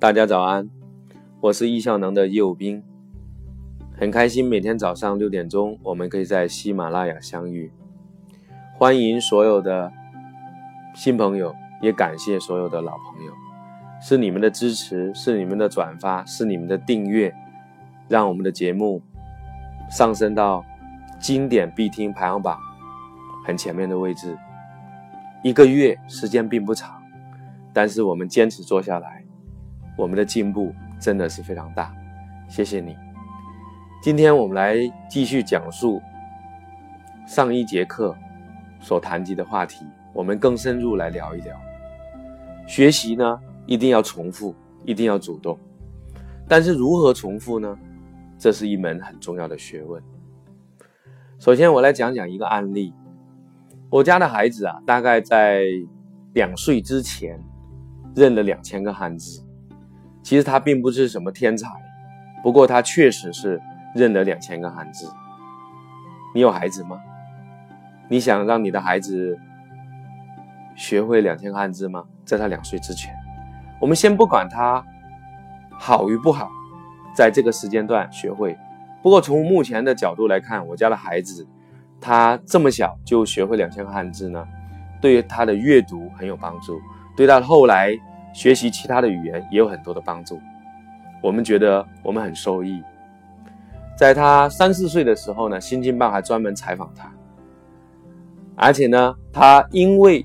[0.00, 0.66] 大家早安，
[1.42, 2.82] 我是易效能的业务兵，
[3.98, 7.70] 很开心每天早上六点钟我们可以在喜马拉雅相遇。
[8.78, 9.92] 欢迎所有的
[10.94, 13.32] 新朋友，也感谢所有的老朋友，
[14.00, 17.34] 是你们的支持，是你们的转发，是你们的订阅，
[18.08, 19.02] 让我们的节目
[19.90, 20.64] 上升到
[21.18, 22.58] 经典必听排行榜
[23.44, 24.34] 很前面的位置。
[25.42, 27.02] 一个月时间并不长，
[27.74, 29.19] 但是我们坚持做下来。
[30.00, 31.94] 我们的进步真的是非常大，
[32.48, 32.96] 谢谢你。
[34.02, 34.74] 今天我们来
[35.10, 36.00] 继续讲述
[37.26, 38.16] 上一节课
[38.80, 41.54] 所谈及的话题，我们更深入来聊一聊。
[42.66, 44.54] 学习呢，一定要重复，
[44.86, 45.58] 一定要主动，
[46.48, 47.76] 但是如何重复呢？
[48.38, 50.02] 这是一门很重要的学问。
[51.38, 52.94] 首先，我来讲讲一个案例。
[53.90, 55.66] 我家的孩子啊，大概在
[56.32, 57.38] 两岁之前
[58.16, 59.44] 认了两千个汉字。
[60.22, 61.66] 其实他并不是什么天才，
[62.42, 63.60] 不过他确实是
[63.94, 65.10] 认得两千个汉字。
[66.34, 67.00] 你有孩子吗？
[68.08, 69.38] 你想让你的孩子
[70.76, 72.04] 学会两千个汉字吗？
[72.24, 73.14] 在他两岁之前，
[73.80, 74.84] 我们先不管他
[75.72, 76.50] 好与不好，
[77.14, 78.56] 在这个时间段学会。
[79.02, 81.46] 不过从目前的角度来看，我家的孩子
[82.00, 84.46] 他这么小就学会两千个汉字呢，
[85.00, 86.78] 对于他的阅读很有帮助，
[87.16, 87.98] 对他后来。
[88.32, 90.40] 学习其他的语言也有很多的帮助，
[91.22, 92.82] 我们觉得我们很受益。
[93.96, 97.12] 在他三四岁的时候呢，《新京报》还专门采访他，
[98.56, 100.24] 而且呢，他因为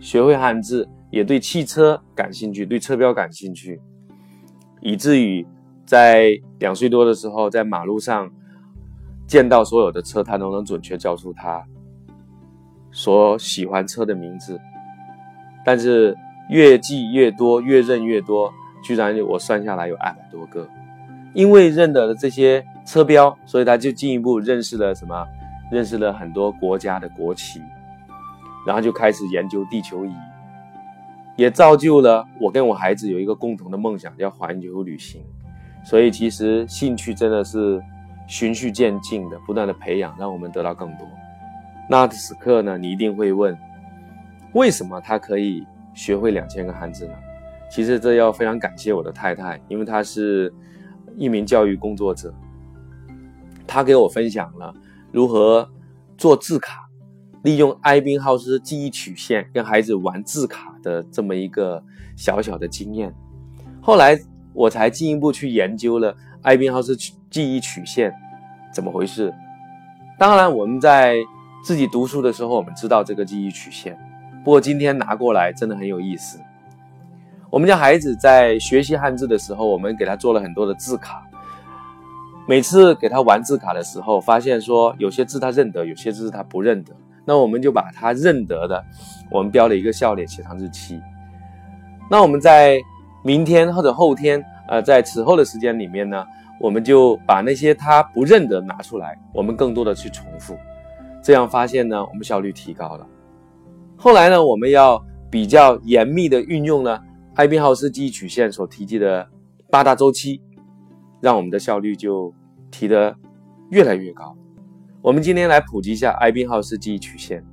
[0.00, 3.80] 学会汉字，也对汽车感兴趣，对车标感兴趣，
[4.80, 5.46] 以至于
[5.86, 8.28] 在两岁多的时候，在马路上
[9.26, 11.62] 见到所有的车，他都能准确叫出他
[12.90, 14.58] 所喜欢车的名字，
[15.64, 16.16] 但是。
[16.48, 20.68] 越记越多，越认越多，居然我算下来有二百多个。
[21.32, 25.26] 因为认得了这些车标，所以他就进一步认识了什么？
[25.72, 27.60] 认识了很多国家的国旗，
[28.66, 30.12] 然后就开始研究地球仪，
[31.36, 35.22] 也造就了我跟我孩子有一个共同的梦想，叫环球旅行。
[35.82, 37.82] 所以其实兴趣真的是
[38.28, 41.08] 循序渐进的，不断的培养，让我们得到更多。
[41.88, 43.58] 那此刻呢，你一定会问，
[44.52, 45.66] 为什么他可以？
[45.94, 47.14] 学会两千个汉字呢？
[47.70, 50.52] 其实这要非常感谢我的太太，因为她是
[51.16, 52.32] 一名教育工作者，
[53.66, 54.72] 她给我分享了
[55.10, 55.68] 如何
[56.16, 56.88] 做字卡，
[57.42, 61.82] 利用艾宾浩斯记忆曲线跟孩子玩字卡的这么一个
[62.16, 63.12] 小小的经验。
[63.80, 64.16] 后来
[64.52, 68.12] 我才进一步去研究了艾宾浩斯记忆曲线
[68.72, 69.34] 怎么回事。
[70.16, 71.16] 当然，我们在
[71.64, 73.98] 自己读书的时候，我们知道这个记忆曲线。
[74.44, 76.38] 不过今天拿过来真的很有意思。
[77.48, 81.26] 我们家孩子在学习汉字的时候，我们给他做了很多的字卡。
[82.46, 86.92] 每次给他玩字卡的时候，发现说有些字他认得，有些字他不认得。
[87.24, 88.84] 那我们就把他认得的，
[89.30, 91.00] 我们标了一个笑脸，写上日期。
[92.10, 92.78] 那我们在
[93.22, 96.22] 明天或者后天，呃，在此后的时间里面呢，
[96.60, 100.54] 我们就把那些他不认得拿出来，我们更多的去重复。
[101.22, 103.06] 这样发现呢，我们效率提高了。
[103.96, 107.00] 后来呢，我们要比较严密的运用呢，
[107.34, 109.26] 艾宾浩斯记忆曲线所提及的
[109.70, 110.42] 八大周期，
[111.20, 112.32] 让我们的效率就
[112.70, 113.16] 提得
[113.70, 114.36] 越来越高。
[115.00, 117.44] 我们今天来普及一下艾宾浩斯记忆曲线。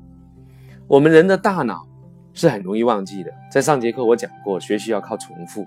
[0.88, 1.88] 我们人的大脑
[2.34, 5.66] 是很容易忘记的，在上节课我讲过，学习要靠重复。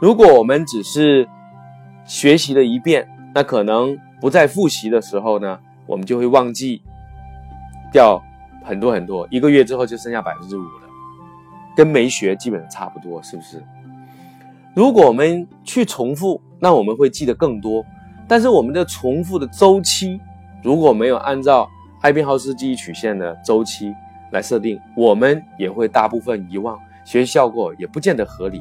[0.00, 1.28] 如果我们只是
[2.04, 6.82] 学习了一遍，那可能不在复习的时候呢，我们就会忘记
[7.90, 8.22] 掉。
[8.66, 10.88] 很多很多，一个月之后就剩下百分之五了，
[11.76, 13.62] 跟没学基本上差不多，是不是？
[14.74, 17.86] 如果我们去重复，那我们会记得更多。
[18.26, 20.20] 但是我们的重复的周期，
[20.64, 21.70] 如果没有按照
[22.02, 23.94] 艾宾浩斯记忆曲线的周期
[24.32, 28.60] 来设定，我们也会大部分遗忘，学习效果也不见得合理。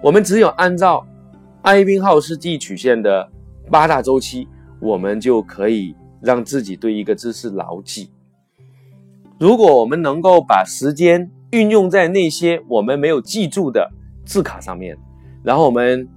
[0.00, 1.06] 我们只有按照
[1.60, 3.30] 艾宾浩斯记忆曲线的
[3.70, 4.48] 八大周期，
[4.80, 8.10] 我们就可以让自己对一个知识牢记。
[9.38, 13.90] 如果我们能够把时间运用在那些我们没有记住的
[14.26, 14.96] 字卡上面，
[15.44, 16.08] 然后我们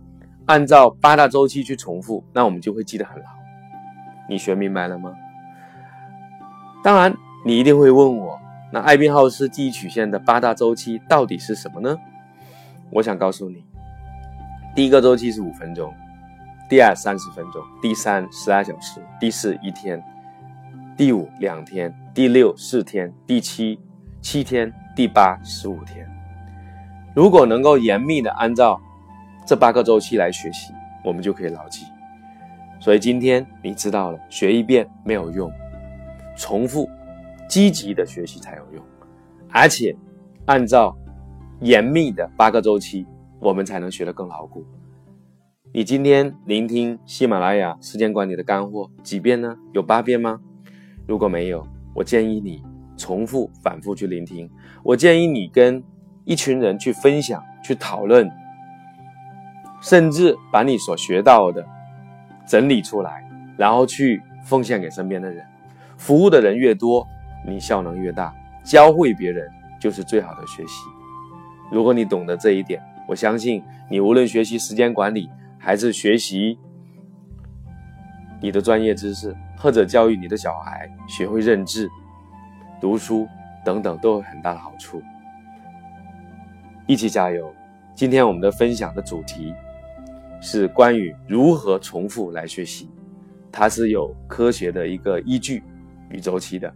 [0.47, 3.25] 按照八大周期去重复，那我们就会记得很牢。
[4.27, 5.13] 你学明白了吗？
[6.83, 7.15] 当然，
[7.45, 8.39] 你一定会问我，
[8.71, 11.95] 那艾宾浩斯记忆曲线的八大周期到底是什么呢？
[12.89, 13.63] 我想告诉你，
[14.75, 15.93] 第一个周期是五分钟，
[16.67, 20.03] 第二三十分钟，第三十二小时，第四一天。
[20.97, 23.79] 第五两天，第六四天，第七
[24.19, 26.05] 七天，第八十五天。
[27.15, 28.77] 如果能够严密的按照
[29.47, 30.73] 这八个周期来学习，
[31.05, 31.85] 我们就可以牢记。
[32.81, 35.49] 所以今天你知道了，学一遍没有用，
[36.35, 36.89] 重复、
[37.47, 38.83] 积极的学习才有用，
[39.49, 39.95] 而且
[40.47, 40.93] 按照
[41.61, 43.05] 严密的八个周期，
[43.39, 44.65] 我们才能学得更牢固。
[45.73, 49.55] 你今天聆听喜马拉雅时间管理的干货几遍呢？
[49.71, 50.41] 有八遍吗？
[51.07, 52.63] 如果没有，我建议你
[52.97, 54.49] 重复、反复去聆听。
[54.83, 55.83] 我建议你跟
[56.25, 58.29] 一群人去分享、去讨论，
[59.81, 61.65] 甚至把你所学到的
[62.47, 63.23] 整理出来，
[63.57, 65.45] 然后去奉献给身边的人。
[65.97, 67.07] 服务的人越多，
[67.47, 68.33] 你效能越大。
[68.63, 69.49] 教会别人
[69.79, 70.85] 就是最好的学习。
[71.71, 76.57] 如果你懂得这一点，我相信你无论学习时间管理，还是学习
[78.39, 81.87] 你的专业知识，或者教育你的小孩学会认字、
[82.79, 83.27] 读书
[83.63, 85.01] 等等，都有很大的好处。
[86.87, 87.53] 一起加油！
[87.93, 89.53] 今天我们的分享的主题
[90.41, 92.89] 是关于如何重复来学习，
[93.51, 95.63] 它是有科学的一个依据
[96.09, 96.73] 与周期的。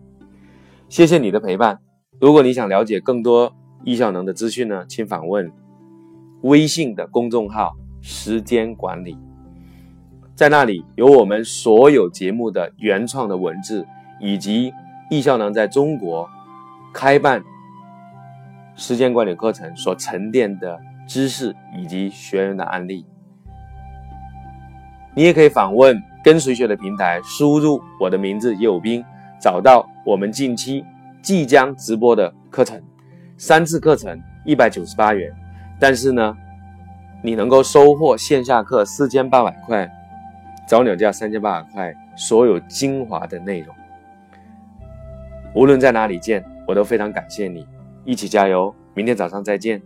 [0.88, 1.80] 谢谢你的陪伴。
[2.22, 3.52] 如果你想了解更多
[3.84, 5.52] 易效能的资讯呢，请访问
[6.44, 9.18] 微信的公众号“时间管理”，
[10.36, 13.88] 在那里有我们所有节目的原创的文字，
[14.20, 14.74] 以及
[15.10, 16.30] 易效能在中国
[16.94, 17.42] 开办。
[18.76, 20.78] 时间管理课程所沉淀的
[21.08, 23.06] 知识以及学员的案例，
[25.16, 29.02] 你也可以访问跟随学的平台，输入我的名字叶有兵，
[29.40, 30.84] 找到我们近期
[31.22, 32.84] 即将直播的课程，
[33.38, 35.32] 三次课程一百九十八元，
[35.80, 36.36] 但是呢，
[37.24, 39.90] 你能够收获线下课四千八百块，
[40.68, 43.76] 早鸟价三千八百块，所有精华的内容。
[45.54, 47.68] 无论在哪里见，我都非常感谢你。
[48.04, 48.74] 一起加油！
[48.94, 49.82] 明天早上再见。